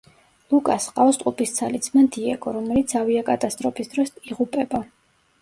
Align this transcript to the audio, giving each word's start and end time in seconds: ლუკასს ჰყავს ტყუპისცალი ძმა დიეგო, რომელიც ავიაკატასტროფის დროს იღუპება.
ლუკასს 0.51 0.87
ჰყავს 0.93 1.19
ტყუპისცალი 1.23 1.81
ძმა 1.89 2.05
დიეგო, 2.15 2.55
რომელიც 2.57 2.97
ავიაკატასტროფის 3.01 3.95
დროს 3.95 4.13
იღუპება. 4.33 4.83